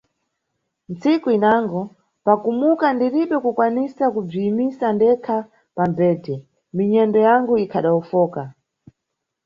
[0.91, 1.81] Nntsiku inango,
[2.25, 5.37] pa kumuka ndiribe kukwanisa kubziyimisa ndekha
[5.75, 6.35] pa mbhedhe,
[6.75, 8.43] minyendo yangu ikhadawofoka.